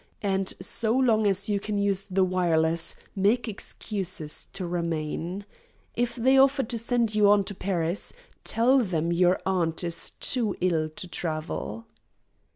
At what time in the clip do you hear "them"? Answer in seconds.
8.79-9.11